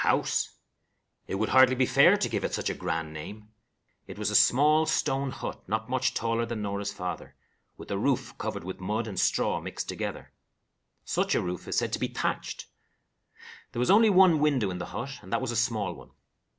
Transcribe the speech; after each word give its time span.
House! 0.03 0.49
It 1.27 1.35
would 1.35 1.49
hardly 1.49 1.75
be 1.75 1.85
fair 1.85 2.17
to 2.17 2.27
give 2.27 2.43
it 2.43 2.55
such 2.55 2.71
a 2.71 2.73
grand 2.73 3.13
name. 3.13 3.49
It 4.07 4.17
was 4.17 4.31
a 4.31 4.35
small 4.35 4.87
stone 4.87 5.29
hut, 5.29 5.61
not 5.69 5.91
much 5.91 6.15
taller 6.15 6.43
than 6.43 6.63
Norah's 6.63 6.91
father, 6.91 7.35
with 7.77 7.91
a 7.91 7.99
roof 7.99 8.35
covered 8.39 8.63
with 8.63 8.79
mud 8.79 9.05
and 9.05 9.19
straw 9.19 9.61
mixed 9.61 9.87
together. 9.87 10.31
Such 11.05 11.35
a 11.35 11.39
roof 11.43 11.67
is 11.67 11.77
said 11.77 11.93
to 11.93 11.99
be 11.99 12.07
thatched. 12.07 12.65
There 13.73 13.79
was 13.79 13.91
only 13.91 14.09
one 14.09 14.39
window 14.39 14.71
in 14.71 14.79
the 14.79 14.87
hut, 14.87 15.19
and 15.21 15.31
that 15.31 15.39
was 15.39 15.51
a 15.51 15.55
small 15.55 15.93
one. 15.93 16.09